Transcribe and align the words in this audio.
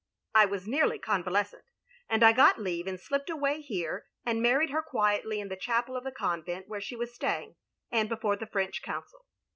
I 0.33 0.45
was 0.45 0.65
nearly 0.65 0.97
convalescent, 0.97 1.65
and 2.09 2.23
I 2.23 2.31
got 2.31 2.57
leave 2.59 2.87
and 2.87 2.99
slipped 2.99 3.29
away 3.29 3.61
here, 3.61 4.07
and 4.25 4.41
married 4.41 4.71
her 4.71 4.81
quietly 4.81 5.39
in 5.39 5.49
the 5.49 5.55
chapel 5.55 5.95
of 5.95 6.05
the 6.05 6.11
convent 6.11 6.67
where 6.67 6.81
she 6.81 6.95
was 6.95 7.13
staying, 7.13 7.55
and 7.91 8.09
before 8.09 8.35
the 8.35 8.47
French 8.47 8.81
Consul. 8.81 9.27